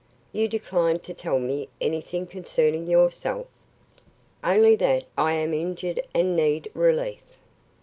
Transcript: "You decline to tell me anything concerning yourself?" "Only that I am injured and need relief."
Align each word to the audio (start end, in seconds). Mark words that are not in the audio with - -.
"You 0.31 0.47
decline 0.47 0.97
to 1.01 1.13
tell 1.13 1.37
me 1.37 1.69
anything 1.79 2.25
concerning 2.25 2.87
yourself?" 2.87 3.45
"Only 4.43 4.75
that 4.77 5.03
I 5.15 5.33
am 5.33 5.53
injured 5.53 6.01
and 6.11 6.35
need 6.35 6.71
relief." 6.73 7.21